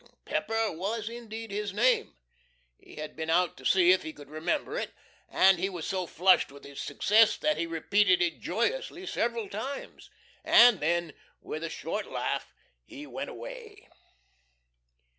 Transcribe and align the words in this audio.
Pepper 0.25 0.71
was 0.71 1.09
indeed 1.09 1.51
his 1.51 1.73
name. 1.75 2.15
He 2.79 2.95
had 2.95 3.15
been 3.15 3.29
out 3.29 3.55
to 3.57 3.65
see 3.67 3.91
if 3.91 4.01
he 4.01 4.13
could 4.13 4.31
remember 4.31 4.75
it; 4.75 4.95
and 5.29 5.59
he 5.59 5.69
was 5.69 5.85
so 5.85 6.07
flushed 6.07 6.51
with 6.51 6.63
his 6.63 6.81
success 6.81 7.37
that 7.37 7.55
he 7.57 7.67
repeated 7.67 8.19
it 8.19 8.39
joyously 8.39 9.05
several 9.05 9.47
times, 9.47 10.09
and 10.43 10.79
then, 10.79 11.13
with 11.39 11.63
a 11.63 11.69
short 11.69 12.07
laugh 12.07 12.51
he 12.83 13.05
went 13.05 13.29
away. 13.29 13.87